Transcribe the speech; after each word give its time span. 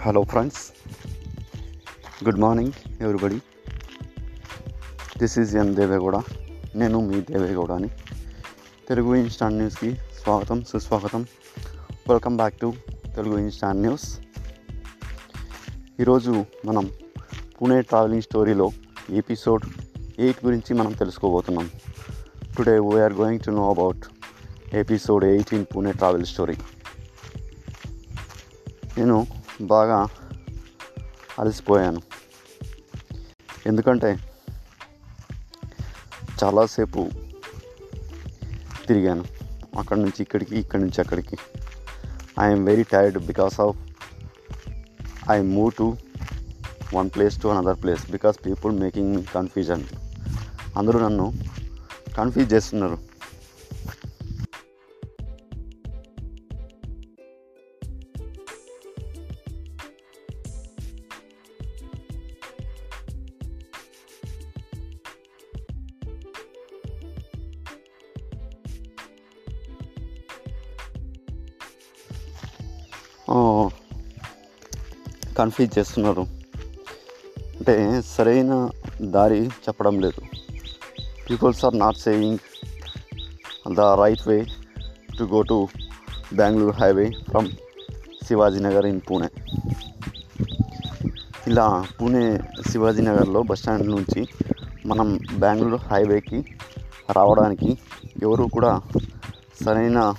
Hello 0.00 0.22
friends 0.22 0.72
good 2.24 2.38
morning 2.38 2.72
everybody 3.00 3.42
this 5.18 5.38
is 5.38 5.56
N 5.56 5.74
Devegowda 5.76 6.16
నేను 6.74 7.00
మీ 7.00 7.20
దేవేగౌడని 7.20 7.88
తెలుగు 8.88 9.14
ఇన్స్టాంట్ 9.14 9.56
న్యూస్కి 9.56 9.94
స్వాగతం 9.94 10.64
సుస్వాగతం. 10.64 11.26
Welcome 12.08 12.36
back 12.36 12.60
to 12.60 12.74
Telugu 13.16 13.38
instant 13.38 13.80
news 13.80 14.18
ఈరోజు 16.00 16.44
మనం 16.64 16.90
పూణే 17.62 17.82
ట్రావెలింగ్ 17.82 18.22
స్టోరీలో 18.22 18.70
ఎపిసోడ్ 19.10 19.64
ఎయిట్ 20.18 20.44
గురించి 20.44 20.74
మనం 20.74 20.92
తెలుసుకోబోతున్నాం. 20.92 21.70
Today 22.58 22.78
we're 22.78 23.12
going 23.12 23.40
to 23.40 23.50
know 23.50 23.70
about 23.70 24.04
episode 24.74 25.24
eight 25.24 25.54
in 25.54 25.66
Pune 25.76 25.92
travel 25.92 26.26
story 26.26 26.56
నేను 28.98 29.26
బాగా 29.60 30.08
అలసిపోయాను. 31.38 32.02
ఎందుకంటే 33.66 34.18
చాలాసేపు 36.44 37.10
తిరిగాను. 38.86 39.24
అక్కడి 39.78 40.00
నుంచి 40.00 40.22
ఇక్కడికి 40.22 40.58
ఇక్కడి 40.58 40.82
నుంచి 40.82 41.00
అక్కడికి. 41.00 41.36
I'm 42.40 42.66
very 42.66 42.82
tired 42.82 43.18
because 43.18 43.60
of 43.60 43.76
I 45.30 45.42
move 45.42 45.72
to 45.78 45.96
one 46.94 47.10
place 47.14 47.42
to 47.42 47.48
another 47.48 47.82
place 47.82 48.10
because 48.10 48.36
people 48.46 48.80
making 48.80 49.16
me 49.16 49.22
confusion 49.22 49.84
అందరూ 50.76 51.00
నన్ను 51.00 51.34
కన్ఫ్యూజ్ 52.16 52.52
చేస్తున్నారు. 52.52 52.98
కన్ఫ్యూజ్ 75.38 75.78
చేస్తున్నారు. 75.78 76.24
అంటే 77.58 78.02
సరైన 78.16 78.54
దారి 79.02 79.40
చెప్పడం 79.46 80.00
లేదు. 80.00 80.20
Peoples 81.30 81.64
are 81.64 81.78
not 81.78 81.96
saying 81.96 82.38
the 83.74 83.80
right 83.80 84.28
way 84.28 84.38
to 85.18 85.24
go 85.24 85.42
to 85.42 85.68
Bengaluru 86.32 86.76
highway 86.80 87.06
from 87.28 87.48
Shivajinagar 88.26 88.86
in 88.86 89.00
Pune 89.10 89.28
ఇలా 91.46 91.66
పూణే 92.00 92.24
శివాజీనగర్లో 92.70 93.42
బస్ 93.42 93.60
స్టాండ్ 93.60 93.86
నుంచి 93.90 94.22
మనం 94.86 95.08
బెంగళూరు 95.32 95.76
హైవేకి 95.76 96.38
రావడానికి 97.16 97.70
ఎవరు 98.22 98.44
కూడా 98.44 98.72
సరైన 99.64 100.14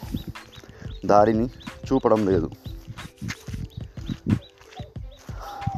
దారిని 1.06 1.46
చూపడం 1.88 2.28
లేదు. 2.28 2.50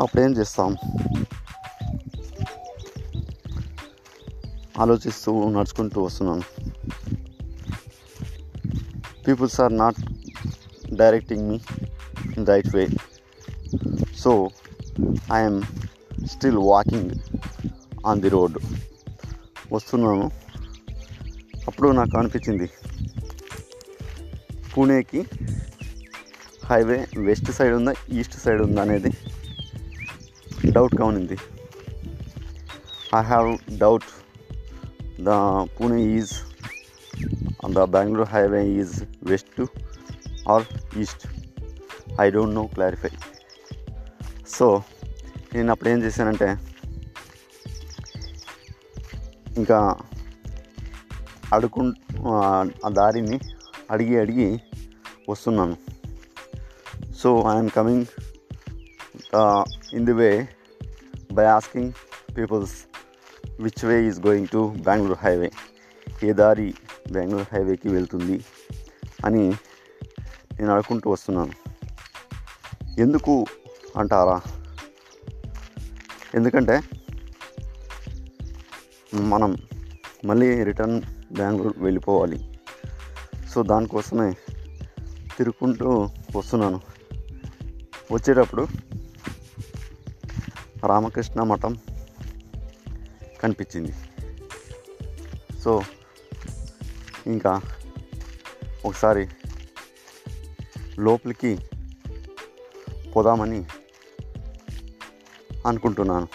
అప్పుడు 0.02 0.22
ఏం 0.22 0.32
చేస్తాం? 0.38 0.78
ఆలోచిస్తూ 4.80 5.50
నడుచుకుంటూ 5.50 6.02
వస్తున్నాను 6.04 6.44
peoples 9.28 9.62
are 9.62 9.78
not 9.78 10.00
directing 10.94 11.50
me 11.50 11.60
in 12.38 12.48
right 12.48 12.76
way 12.76 12.88
so 14.18 14.50
I'm 15.34 15.62
still 16.26 16.58
walking 16.58 17.12
on 18.06 18.22
the 18.22 18.30
road 18.30 18.58
వస్తున్నాను. 19.74 20.32
అప్పుడు 21.68 21.90
నాకు 21.90 22.18
అనిపించింది. 22.18 22.70
పూణేకి 24.74 25.22
హైవే 26.66 27.08
వెస్ట్ 27.18 27.52
సైడ్ 27.52 27.74
ఉందా 27.74 27.94
ఈస్ట్ 28.12 28.38
సైడ్ 28.38 28.62
ఉందా 28.62 28.82
అనేది 28.82 29.12
డౌట్గా 30.70 31.06
ఉంది 31.06 31.38
I 33.16 33.22
have 33.22 33.58
doubt 33.78 34.04
the 35.22 35.30
Pune 35.66 36.04
is 36.04 36.34
the 37.72 37.84
Bengaluru 37.84 38.30
highway 38.30 38.68
is 38.68 39.04
west 39.24 39.62
or 40.50 40.64
east 40.98 41.28
I 42.22 42.30
don't 42.30 42.56
know 42.56 42.68
clarify 42.68 43.10
so 44.48 44.84
నేను 45.54 45.72
అప్పుడు 45.72 45.90
ఏం 45.90 46.04
చేశానంటే 46.04 46.58
ఇంకా 49.58 49.98
అడుకు 51.54 51.94
ఆ 52.28 52.90
దారిని 52.90 53.40
అడిగి 53.92 54.20
అడిగి 54.20 54.62
వస్తున్నాను. 55.30 55.78
So 57.16 57.44
I'm 57.52 57.70
coming 57.70 58.06
in 59.94 60.06
the 60.06 60.14
way 60.14 60.50
by 61.34 61.46
asking 61.46 61.94
peoples 62.38 62.86
which 63.62 63.86
way 63.86 64.08
is 64.08 64.28
going 64.28 64.48
to 64.48 64.76
Bengaluru 64.78 65.18
highway 65.20 65.52
ఏ 66.24 66.34
దారి 66.34 66.74
బెంగళూరు 67.12 67.46
హైవేకి 67.54 67.90
వెళ్తుంది 67.90 68.46
అని 69.26 69.50
నేను 70.60 70.74
అనుకుంటూ 70.74 71.10
వస్తున్నాను. 71.10 71.54
ఎందుకు 73.00 73.46
అంటారా? 73.98 74.42
ఎందుకంటే 76.36 76.82
మనం 79.14 79.58
మళ్ళీ 80.26 80.64
రిటర్న్ 80.64 81.02
బెంగళూరు 81.32 81.74
వెళ్ళిపోవాలి. 81.78 82.60
సో 83.54 83.64
దానికోసమే 83.64 84.32
తిరుక్కుంటూ 85.38 86.10
వస్తున్నాను. 86.36 86.82
వచ్చేటప్పుడు 88.12 88.68
రామకృష్ణ 90.86 91.44
మఠం 91.44 91.78
కనిపించింది. 93.42 93.94
సో 95.60 95.82
ఇంకా 97.28 97.62
ఒకసారి 98.86 99.30
లోపలికి 101.00 101.60
పోదామని 103.16 103.66
అనుకుంటున్నాను. 105.68 106.28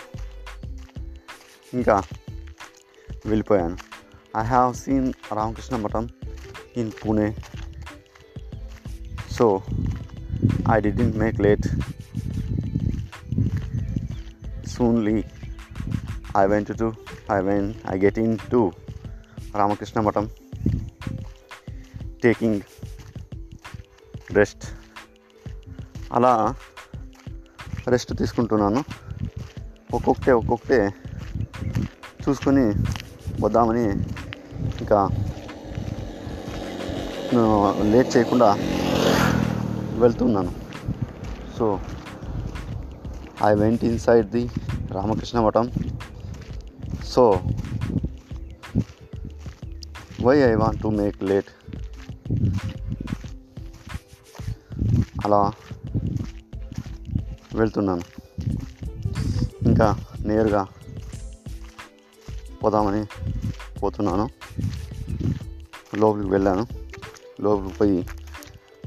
ఇంకా 1.74 2.02
వెళ్ళిపోయాను. 3.26 3.76
I 4.38 4.42
have 4.42 4.74
seen 4.74 5.12
Ramakrishna 5.32 5.76
Math 5.76 6.08
in 6.76 6.92
Pune 6.92 7.36
so 9.30 9.62
I 10.72 10.80
didn't 10.80 11.16
make 11.16 11.40
late 11.40 11.66
soonly 14.76 15.18
I 16.40 16.46
went 16.52 16.68
to 16.80 16.88
I 17.36 17.40
went 17.48 17.68
I 17.92 17.96
get 18.04 18.16
into 18.24 18.60
Ramakrishna 19.60 20.02
Matam 20.06 20.26
taking 22.24 22.56
rest 24.36 24.64
అలా 26.16 26.32
రెస్ట్ 27.92 28.12
తీసుకుంటున్నాను. 28.20 28.80
ఒక్కొక్కటే 29.96 30.32
ఒక్కొక్కటే 30.40 30.78
చూసుకొని 32.24 32.64
వద్దామని 33.44 33.84
ఇంకా 34.80 34.98
లేట్ 37.92 38.10
చేయకుండా 38.16 38.48
వెళ్తున్నాను 40.02 40.52
so 41.56 41.66
I 43.46 43.54
went 43.54 43.84
inside 43.84 44.30
the 44.30 44.50
Ramakrishna 44.90 45.40
Math 45.40 45.70
so 47.04 47.40
why 50.22 50.38
I 50.38 50.54
want 50.54 50.82
to 50.82 50.88
make 50.88 51.22
late 51.22 51.50
అలా 55.24 55.52
వెళ్తున్నాను. 57.54 58.02
ఇంకా 59.62 59.98
నేరుగా 60.20 60.66
పోదామని 62.62 63.06
పోతున్నాను. 63.78 64.28
లోపలికి 65.96 66.30
వెళ్ళాను. 66.30 66.66
లోపలికి 67.40 67.78
పోయి 67.78 68.06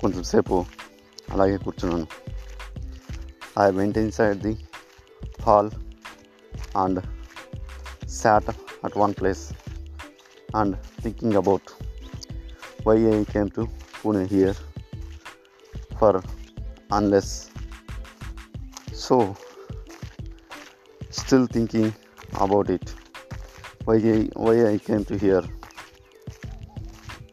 కొంచెంసేపు 0.01 0.65
అలాగే 1.29 1.57
కూర్చున్నాను. 1.57 2.19
I 3.56 3.69
went 3.72 3.98
inside 3.98 4.42
the 4.42 4.57
hall 5.44 5.69
and 6.75 7.01
sat 8.06 8.44
at 8.84 8.96
one 8.96 9.13
place 9.13 9.54
and 10.54 10.81
thinking 11.01 11.36
about 11.36 11.62
why 12.84 12.96
I 12.96 13.25
came 13.25 13.50
to 13.51 13.68
Pune 14.01 14.28
here 14.28 14.56
for 15.98 16.22
unless 16.92 17.51
so 18.94 19.36
still 21.10 21.46
thinking 21.48 21.94
about 22.40 22.69
it. 22.69 22.94
Why 23.86 23.96
I, 23.96 24.30
why 24.36 24.74
I 24.74 24.78
came 24.78 25.04
to 25.06 25.18
here? 25.18 25.44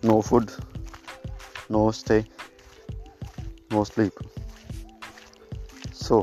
No 0.03 0.23
food 0.23 0.51
no 1.69 1.91
stay 1.91 2.25
no 3.71 3.83
sleep 3.85 4.13
so 6.07 6.17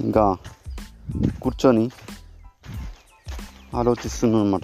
ఇంకా 0.00 0.36
కూర్చొని 1.42 1.90
ఆలోచిస్తున్నాను 3.74 4.44
అనమాట 4.44 4.60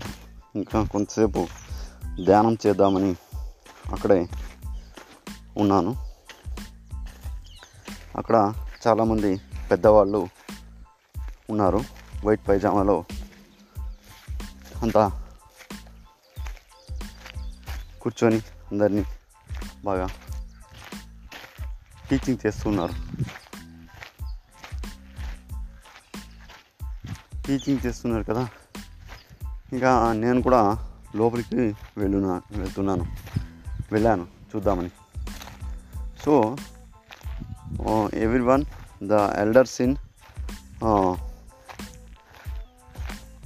ఇంకా 0.56 0.84
కొంతసేపు 0.84 1.46
ధ్యానం 2.24 2.56
చేద్దామని 2.66 3.14
అక్కడే 3.92 4.28
ఉన్నాను. 5.56 5.96
అక్కడ 8.16 8.54
చాలామంది 8.86 9.40
పెద్దవాళ్ళు 9.70 10.28
ఉన్నారు. 11.50 11.84
వైట్ 12.24 12.48
పైజామాలో 12.48 13.04
అంతా 14.82 15.22
కూర్చొని 18.02 18.36
అందరినీ 18.72 19.04
బాగా 19.84 20.08
టీచింగ్ 22.10 22.46
చేస్తున్నారు. 22.46 22.92
టీచింగ్ 27.46 27.86
చేస్తున్నారు 27.86 28.22
కదా. 28.22 28.48
ఇంకా 29.72 30.12
నేను 30.12 30.42
కూడా 30.42 30.90
లోపలికి 31.16 31.76
వెళ్ళున్నా 31.96 32.42
వెళ్తున్నాను. 32.52 33.06
వెళ్ళాను. 33.92 34.26
చూద్దామని. 34.56 34.90
So 36.24 36.56
oh, 37.76 38.14
every 38.14 38.40
one 38.40 38.64
the 39.00 39.12
elders 39.38 39.78
in 39.80 39.94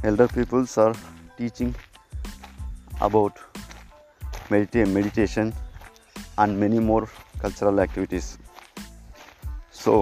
elder 0.04 0.32
peoples 0.36 0.78
are 0.78 0.94
teaching 1.38 1.76
about 3.00 3.38
meditate 4.50 4.84
meditation 4.94 5.50
and 6.38 6.58
many 6.58 6.78
more 6.84 7.06
cultural 7.42 7.78
activities 7.78 8.30
so 9.74 9.94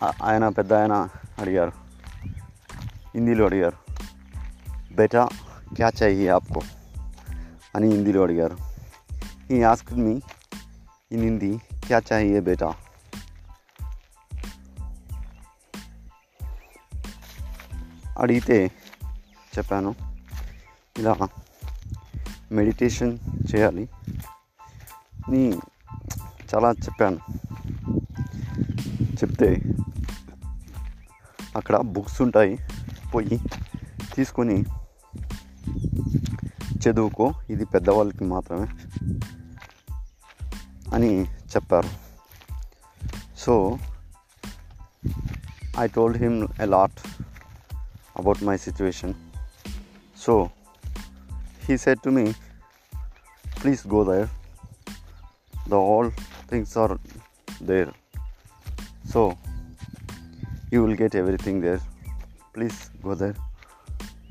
ఆ- 0.00 0.16
ఆయన 0.22 0.48
పెద్ద 0.50 0.72
ఆయన 0.74 0.94
అడిగారు 1.38 1.74
హిందీలో 3.14 3.44
అడిగారు 3.46 3.78
బేటా 4.94 5.22
క్యా 5.74 5.90
చాహియే 5.98 6.28
ఆప్కో 6.28 6.60
అని 7.74 7.86
హిందీలో 7.92 8.22
అడిగారు 8.22 8.56
ఈ 9.50 9.62
ఆస్క్ 9.62 9.92
మీ 9.98 10.14
ఇన్ 11.12 11.22
హిందీ 11.22 11.50
క్యా 11.86 11.98
చాహియే 12.12 12.40
బేటా 12.40 12.74
అడిగితే 18.18 18.70
చెప్పాను 19.58 19.94
ఇలా 20.98 21.14
మెడిటేషన్ 22.52 23.18
చేయాలి 23.50 23.88
నీ 25.28 25.42
చాలా 26.50 26.70
చెప్పాను 26.70 27.20
చెప్తే 29.14 29.50
అక్కడ 31.56 31.76
బుక్స్ 31.76 32.22
ఉంటాయి 32.22 32.54
పోయి 33.14 33.38
తీసుకొని 34.14 34.64
చదువుకో 36.82 37.34
ఇది 37.50 37.64
పెద్దవాళ్ళకి 37.64 38.24
మాత్రమే 38.24 38.66
అని 40.94 41.12
చెప్పారు 41.52 41.90
so 43.44 43.54
I 45.82 45.86
told 45.96 46.18
him 46.24 46.38
a 46.64 46.68
lot 46.74 47.00
about 48.20 48.42
my 48.48 48.56
situation 48.66 49.14
so 50.24 50.34
he 51.66 51.76
said 51.84 52.02
to 52.06 52.12
me 52.18 52.26
please 53.62 53.82
go 53.94 54.02
there 54.10 54.28
the 55.72 55.82
all 55.90 56.10
things 56.52 56.76
are 56.84 56.94
there 57.70 57.92
so 59.14 59.22
you 60.72 60.82
will 60.82 60.96
get 60.96 61.14
everything 61.14 61.56
there 61.60 61.80
please 62.54 62.78
go 63.02 63.14
there 63.14 63.34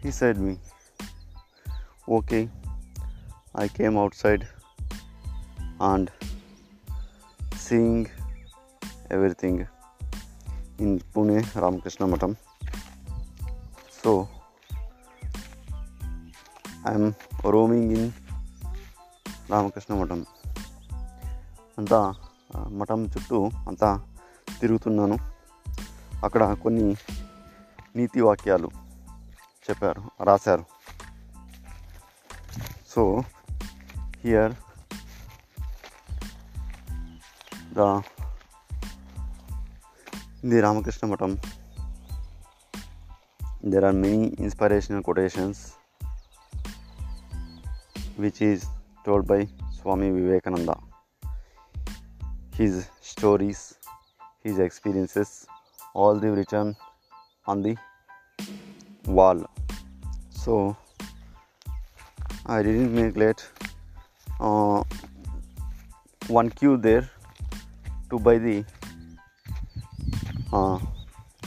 he 0.01 0.11
said 0.11 0.37
me 0.37 0.53
okay 2.09 2.41
i 3.55 3.67
came 3.69 3.97
outside 3.97 4.43
and 5.81 6.11
seeing 7.63 8.05
everything 9.11 9.65
in 10.79 10.99
Pune 11.17 11.43
Ramakrishna 11.55 12.05
Math 12.05 12.35
so 14.03 14.27
I'm 16.87 17.13
roaming 17.45 17.91
in 17.91 18.11
Ramakrishna 19.49 19.95
Math 19.95 20.25
అంతా 21.77 22.15
మఠం 22.67 23.05
చుట్టూ 23.05 23.49
అంతా 23.67 24.07
తిరుగుతున్నాను. 24.59 25.17
అక్కడ 26.23 26.53
కొన్ని 26.53 26.95
నీతి 27.95 28.21
వాక్యాలు 28.21 28.71
చెప్పారు 29.69 30.03
రాశారు. 30.23 30.65
So 32.87 33.23
here 33.99 34.53
the 37.73 38.03
Ramakrishna 40.43 41.07
Matam. 41.07 41.39
There 43.63 43.83
are 43.83 43.93
many 43.93 44.27
inspirational 44.37 45.01
quotations 45.01 45.75
which 48.17 48.41
is 48.41 48.67
told 49.05 49.25
by 49.25 49.47
Swami 49.71 50.11
Vivekananda. 50.11 50.77
His 52.55 52.87
stories, 53.01 53.75
his 54.43 54.59
experiences, 54.59 55.47
all 55.95 56.19
they 56.19 56.29
written 56.29 56.75
on 57.47 57.63
the 57.63 57.75
wall. 59.07 59.49
So 60.29 60.77
I 62.45 62.61
didn't 62.61 62.93
make 62.93 63.17
late 63.17 63.43
uh, 64.39 64.83
one 66.27 66.51
cue 66.51 66.77
there 66.77 67.09
to 68.11 68.15
buy 68.15 68.39
the 68.39 68.55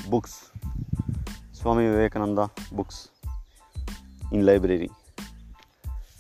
books 0.08 0.36
Swami 1.56 1.88
Vivekananda 1.88 2.38
books 2.72 3.00
in 4.32 4.46
library 4.46 4.88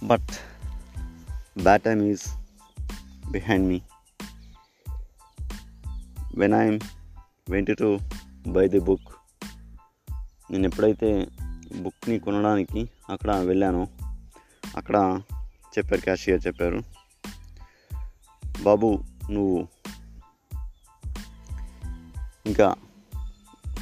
but 0.04 0.32
bad 1.62 1.82
time 1.82 2.02
is 2.02 2.24
behind 3.30 3.68
me 3.68 3.80
when 6.36 6.54
I'm 6.54 6.80
went 7.50 7.74
to 7.74 7.98
buy 8.48 8.68
the 8.68 8.80
book 8.80 9.08
నేను 10.50 10.66
ఎప్పుడైతే 10.66 11.26
బుక్ని 11.76 12.18
కొనడానికి 12.18 12.90
అక్కడ 13.10 13.36
వెళ్ళానో 13.36 13.88
అక్కడ 14.76 14.96
చెప్పారు 15.78 16.00
cashier 16.00 16.46
చెప్పారు 16.46 16.80
బాబు 18.62 18.88
నువ్వు 19.30 19.68
ఇంకా 22.46 22.74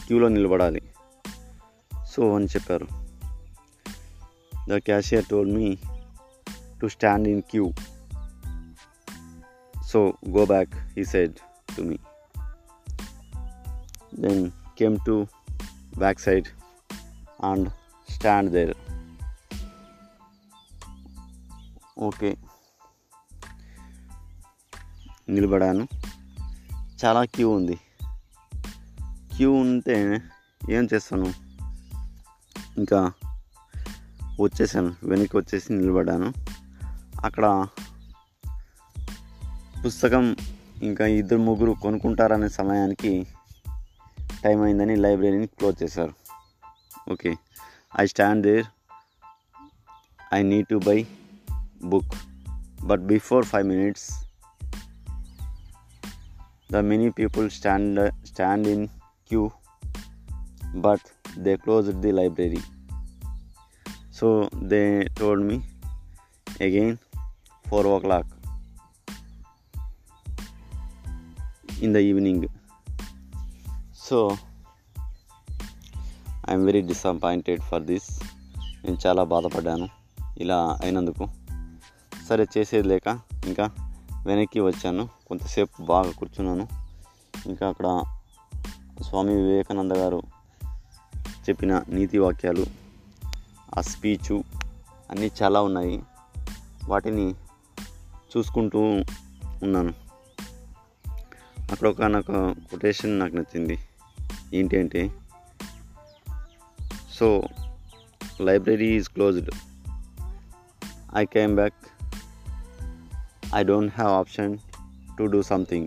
క్యూలో 0.06 0.28
నిలబడాలి. 0.28 0.82
సో 2.10 2.36
అని 2.36 2.44
చెప్పారు. 2.44 2.86
The 4.68 4.76
cashier 4.76 5.24
told 5.30 5.54
me 5.54 5.76
to 6.80 6.86
stand 6.86 7.28
in 7.28 7.42
queue 7.42 7.72
so 9.86 10.14
go 10.28 10.46
back 10.46 10.74
he 10.74 11.04
side 11.04 11.34
to 11.76 11.82
me 11.82 11.98
then 14.14 14.50
came 14.78 14.98
to 15.06 15.26
back 15.98 16.20
side 16.20 16.46
and 17.44 17.68
stand 18.12 18.50
there 18.50 18.74
okay 21.98 22.36
నిలబడాను. 25.28 25.88
చాలా 27.04 27.24
క్యూ 27.24 27.50
ఉంది. 27.50 27.80
క్యూ 29.36 29.52
ఉంటే 29.52 30.22
ఏం 30.70 30.88
చేస్తాను? 30.94 31.32
ఇంకా 32.78 33.12
వచ్చేసాను 34.40 34.94
వెనక్కి 35.04 35.36
వచ్చేసి 35.36 35.72
నిలబడ్డాను. 35.72 36.32
అక్కడ 37.24 37.66
పుస్తకం 39.86 40.36
ఇంకా 40.82 41.06
ఇద్దరు 41.06 41.38
ముగ్గురు 41.38 41.72
కొనుక్కుంటారనే 41.82 42.48
సమయానికి 42.48 43.26
టైం 44.44 44.62
అయిందని 44.62 44.96
లైబ్రరీని 44.96 45.46
క్లోజ్ 45.46 45.82
చేశారు. 45.82 46.12
Okay 47.12 47.34
I 48.00 48.06
stand 48.06 48.42
there 48.42 48.66
I 50.34 50.42
need 50.42 50.68
to 50.68 50.80
buy 50.86 51.06
book. 51.84 52.14
But 52.84 53.02
before 53.02 53.44
five 53.44 53.66
minutes 53.66 54.24
the 56.72 56.76
many 56.76 57.10
people 57.10 57.50
stand 57.50 58.26
stand 58.26 58.68
in 58.68 58.88
queue 59.34 59.50
but 60.76 61.00
they 61.38 61.56
closed 61.56 62.02
the 62.02 62.12
library. 62.12 62.60
So 64.22 64.48
they 64.64 65.08
told 65.20 65.50
me 65.50 65.60
again 66.62 66.96
4 67.72 67.86
o'clock 67.86 68.24
in 71.82 71.94
the 71.94 72.12
evening. 72.12 72.46
So 74.10 74.36
I'm 76.50 76.64
very 76.64 76.80
disappointed 76.80 77.60
for 77.60 77.82
this 77.82 78.22
నేను 78.84 78.98
చాలా 79.06 79.24
బాధపడ్డాను. 79.24 79.88
ఇలా 80.38 80.78
అయినందుకు. 80.82 81.28
సరే 82.28 82.46
చేసేది 82.58 82.88
లేక 82.88 83.20
ఇంకా 83.46 83.70
వెనక్కి 84.26 84.60
వచ్చాను. 84.60 85.08
కొంతసేపు 85.26 85.82
బాగా 85.82 86.10
కూర్చున్నాను. 86.10 86.68
ఇంకా 87.46 87.68
అక్కడ 87.68 88.04
స్వామి 89.02 89.34
వివేకానంద 89.34 89.92
గారు 89.92 90.22
చెప్పిన 91.48 91.82
నీతి 91.88 92.18
వాక్యాలు 92.18 92.66
ఆ 93.78 93.80
స్పీచు 93.80 94.44
అన్నీ 95.10 95.30
చాలా 95.42 95.62
ఉన్నాయి. 95.62 96.02
వాటిని 96.84 97.34
చూసుకుంటూ 98.36 98.80
ఉన్నాను. 99.62 99.94
అక్కడ 101.70 101.88
ఒక 101.88 102.02
నాకు 102.02 102.54
కొటేషన్ 102.70 103.18
నాకు 103.18 103.36
నచ్చింది. 103.36 103.78
ఏంటి 104.54 104.78
అంటే 104.78 105.10
so 107.10 107.42
library 108.40 108.96
is 108.96 109.08
closed 109.08 109.50
I 111.16 111.24
came 111.24 111.54
back 111.54 111.74
I 113.54 113.62
don't 113.62 113.94
have 113.94 114.12
option 114.12 114.58
to 115.18 115.24
do 115.24 115.42
something 115.42 115.86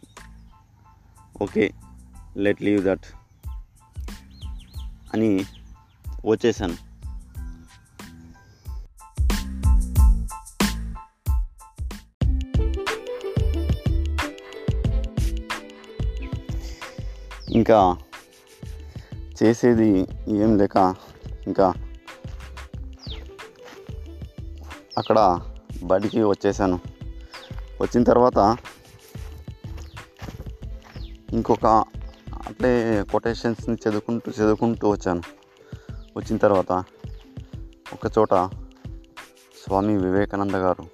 okay 1.42 1.72
let 2.38 2.62
leave 2.62 2.86
that 2.86 3.06
అని 5.14 5.46
వచ్చేసాను. 6.26 6.88
ఇంకా 17.52 17.98
చేసేది 19.44 20.08
ఏం 20.28 20.58
లేక 20.58 20.96
ఇంకా 21.48 21.74
అక్కడ 24.98 25.40
బడికి 25.84 26.24
వచ్చేసాను. 26.24 26.80
వచ్చిన 27.82 28.04
తర్వాత 28.04 28.58
ఇంకొక 31.34 31.86
అట్లే 32.58 33.04
కొటేషన్స్ని 33.04 33.76
చదువుకుంటూ 33.76 34.32
చదువుకుంటూ 34.32 34.90
వచ్చాను. 34.90 35.22
వచ్చిన 36.18 36.38
తర్వాత 36.38 36.72
ఒకచోట 37.94 38.34
స్వామి 39.64 39.98
వివేకానంద 39.98 40.52
గారు 40.52 40.86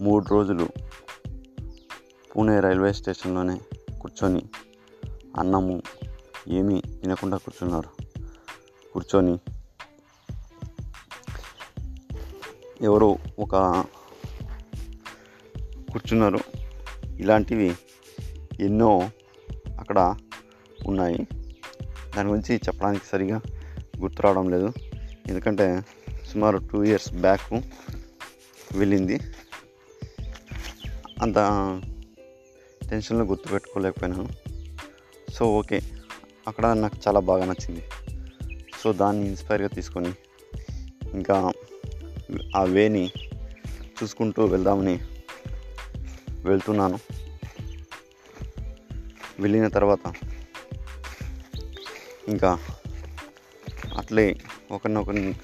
మూడు 0.00 0.24
రోజులు 0.24 0.68
పూణే 2.36 2.60
రైల్వే 2.60 2.92
స్టేషన్లోనే 2.92 3.60
కూర్చొని 4.00 4.42
అన్నము 5.38 5.82
ఏమీ 6.48 6.80
తినకుండా 6.80 7.36
కూర్చున్నారు. 7.36 7.88
కూర్చొని 8.92 9.38
ఎవరో 12.80 13.18
ఒక 13.38 13.84
కూర్చున్నారు. 15.92 16.38
ఇలాంటివి 17.18 17.76
ఎన్నో 18.60 19.10
అక్కడ 19.84 20.14
ఉన్నాయి. 20.86 21.26
దాని 22.16 22.28
గురించి 22.28 22.56
చెప్పడానికి 22.56 23.06
సరిగా 23.06 23.40
గుర్తు 24.00 24.22
రావడం 24.22 24.50
లేదు. 24.50 24.72
ఎందుకంటే 25.26 25.82
సుమారు 26.32 26.58
టూ 26.58 26.84
ఇయర్స్ 26.84 27.12
బ్యాక్ 27.12 27.52
వెళ్ళింది. 28.76 29.20
అంత 31.22 31.34
టెన్షన్లో 32.90 33.24
గుర్తుపెట్టుకోలేకపోయినాను 33.24 34.28
సో 35.32 35.58
ఓకే. 35.58 35.80
అక్కడ 36.48 36.66
నాకు 36.66 36.96
చాలా 37.08 37.20
బాగా 37.20 37.44
నచ్చింది. 37.44 37.82
సో 38.82 38.92
దాన్ని 38.92 39.26
ఇన్స్పైర్గా 39.26 39.68
తీసుకొని 39.68 40.12
ఇంకా 41.14 41.52
ఆ 42.56 42.62
వేని 42.62 43.10
చూసుకుంటూ 44.02 44.44
వెళ్దామని 44.44 45.00
వెళ్తున్నాను. 46.44 46.98
వెళ్ళిన 49.40 49.68
తర్వాత 49.68 50.12
ఇంకా 52.28 52.58
అట్లే 53.96 54.36
ఒకరినొకరిని 54.70 55.34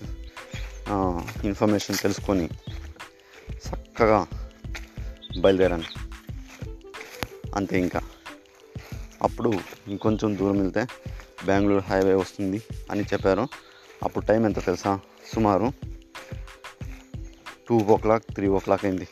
ఇన్ఫర్మేషన్ 1.44 1.96
తెలుసుకొని 1.98 2.48
చక్కగా 3.50 4.26
బయలుదేరాను. 5.40 5.84
అంతే 7.54 7.78
ఇంకా. 7.78 8.00
అప్పుడు 9.22 9.58
ఇంకొంచెం 9.86 10.38
దూరం 10.38 10.58
వెళ్తే 10.58 10.86
బెంగళూరు 11.46 11.82
హైవే 11.82 12.14
వస్తుంది 12.14 12.62
అని 12.90 13.02
చెప్పారు. 13.02 13.48
అప్పుడు 14.02 14.24
టైం 14.24 14.44
ఎంత 14.44 14.64
తెలుసా? 14.64 15.00
సుమారు 15.34 15.72
టూ 17.68 17.78
ఓ 17.78 17.96
క్లాక్ 17.96 18.24
త్రీ 18.34 18.48
ఓ 18.48 18.58
క్లాక్ 18.58 18.84
అయింది. 18.84 19.08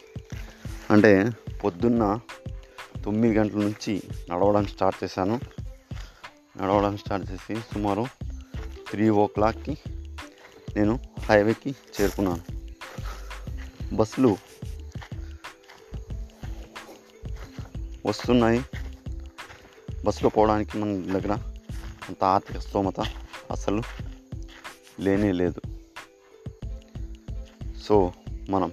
అంటే 0.91 1.31
పొద్దున్న 1.65 2.21
తొమ్మిది 3.09 3.39
గంటల 3.39 3.59
నుంచి 3.59 4.03
నడవడం 4.31 4.67
స్టార్ట్ 4.67 5.05
చేశాను. 5.05 5.41
నడవడం 6.63 6.97
స్టార్ట్ 6.97 7.33
చేసి 7.33 7.55
సుమారు 7.57 8.07
త్రీ 8.91 9.11
ఓ 9.11 9.27
క్లాక్కి 9.27 9.79
నేను 10.77 11.01
హైవేకి 11.21 11.77
చేరుకున్నాను. 12.01 12.41
బస్సులు 13.95 14.37
వస్తున్నాయి. 18.07 18.65
బస్సులో 20.05 20.29
పోవడానికి 20.29 20.79
మన 20.79 21.19
దగ్గర 21.19 21.33
అంత 22.09 22.25
ఆర్థిక 22.25 22.59
స్తోమత 22.59 23.01
అసలు 23.51 23.83
లేనే 25.01 25.33
లేదు. 25.33 25.61
సో 27.77 28.13
మనం 28.51 28.73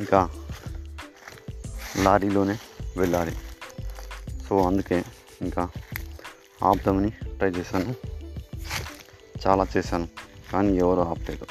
ఇంకా 0.00 0.30
లారీలోనే 1.96 2.58
వెళ్ళాలి. 2.96 3.36
సో 4.48 4.66
అందుకే 4.66 5.04
ఇంకా 5.42 5.68
ఆపుదామని 6.62 7.10
ట్రై 7.10 7.50
చేశాను. 7.50 7.94
చాలా 9.46 9.66
చేశాను 9.76 10.08
కానీ 10.52 10.76
ఎవరు 10.78 11.00
ఆపలేదు. 11.00 11.46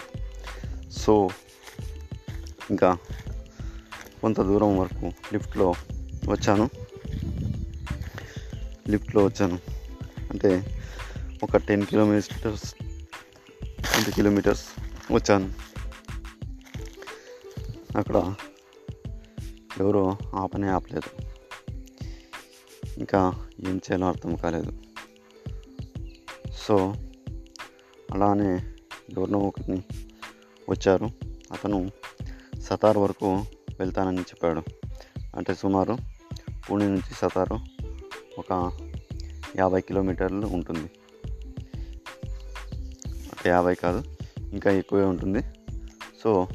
సో 0.89 1.29
ఇంకా 2.69 2.97
కొంత 4.21 4.41
దూరం 4.41 4.77
వరకు 4.77 5.11
లిఫ్ట్లో 5.33 5.73
వచ్చాను. 6.29 6.69
లిఫ్ట్లో 8.89 9.25
వచ్చాను. 9.25 9.59
అంటే 10.29 10.81
ఒక 11.43 11.57
టెన్ 11.57 11.85
కిలోమీటర్స్ 11.85 12.73
ట్వంటీ 12.73 14.11
కిలోమీటర్స్ 14.11 14.65
వచ్చాను. 15.13 15.53
అక్కడ 17.97 18.35
ఎవరో 19.79 20.17
ఆపనే 20.35 20.67
ఆపలేదు. 20.67 21.32
ఇంకా 23.03 23.47
ఏం 23.67 23.75
చేయాలో 23.75 24.07
అర్థం 24.07 24.35
కాలేదు. 24.35 24.71
సో 26.53 26.93
అలానే 28.13 28.75
ఎవరినో 29.17 29.39
ఒకరిని 29.39 29.83
వచ్చారు. 30.69 31.09
అతను 31.51 31.91
సతార్ 32.59 32.97
వరకు 32.97 33.33
వెళ్తానని 33.79 34.21
చెప్పాడు. 34.21 34.63
అంటే 35.35 35.53
సుమారు 35.53 35.97
పూణే 36.69 36.87
నుంచి 36.87 37.13
సతారు 37.13 37.59
ఒక 38.39 38.79
యాభై 39.57 39.81
కిలోమీటర్లు 39.81 40.47
ఉంటుంది. 40.47 40.91
అంటే 43.07 43.49
యాభై 43.49 43.75
కాదు 43.75 44.17
ఇంకా 44.51 44.71
ఎక్కువే 44.71 45.03
ఉంటుంది. 45.03 45.43
సో 46.23 46.47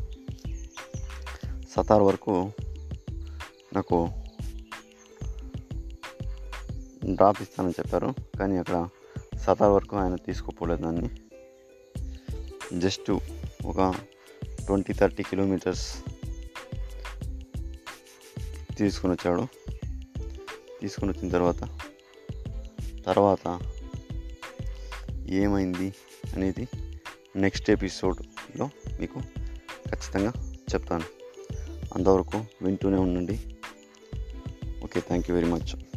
సతార్ 1.71 2.03
వరకు 2.03 2.53
నాకు 3.75 4.09
డ్రాప్ 7.15 7.43
ఇస్తానని 7.43 7.73
చెప్పారు. 7.73 8.15
కానీ 8.39 8.57
అక్కడ 8.57 8.89
సతార్ 9.37 9.73
వరకు 9.73 9.97
ఆయన 9.97 10.15
తీసుకుపోలేదు 10.15 10.83
దాన్ని. 10.83 11.11
జస్ట్ 12.81 13.11
ఒక 13.65 13.95
ట్వంటీ 14.67 14.93
థర్టీ 14.93 15.23
కిలోమీటర్స్ 15.23 16.05
తీసుకుని 18.77 19.13
వచ్చాడు. 19.13 19.47
తీసుకుని 20.81 21.13
వచ్చిన 21.13 21.31
తర్వాత 21.31 21.69
తర్వాత 23.07 23.61
ఏమైంది 25.29 25.95
అనేది 26.35 26.69
నెక్స్ట్ 27.37 27.71
ఎపిసోడ్లో 27.71 28.71
మీకు 29.01 29.21
ఖచ్చితంగా 29.87 30.33
చెప్తాను. 30.75 31.05
అంతవరకు 31.95 32.45
వింటూనే 32.63 32.97
ఉండండి. 32.97 33.57
Okay 34.85 35.01
thank 35.01 35.31
you 35.31 35.37
very 35.37 35.49
much 35.49 35.88